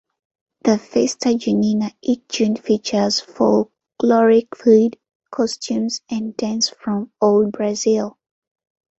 The 0.63 0.79
"Festa 0.79 1.29
Junina" 1.29 1.93
each 2.01 2.27
June 2.27 2.55
features 2.55 3.21
folkloric 3.21 4.47
food, 4.57 4.97
costumes, 5.29 6.01
and 6.09 6.35
dance 6.35 6.69
from 6.69 7.11
old 7.21 7.51
Brazil. 7.51 8.17